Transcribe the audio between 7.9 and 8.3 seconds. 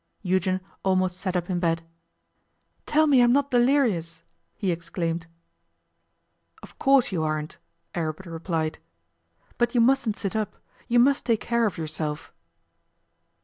Aribert